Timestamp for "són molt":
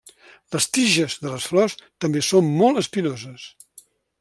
2.29-2.83